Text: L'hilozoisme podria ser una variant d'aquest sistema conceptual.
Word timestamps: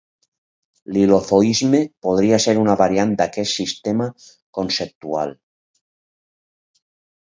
L'hilozoisme 0.95 1.81
podria 2.07 2.39
ser 2.45 2.55
una 2.61 2.75
variant 2.81 3.13
d'aquest 3.19 3.53
sistema 3.61 4.09
conceptual. 4.61 5.39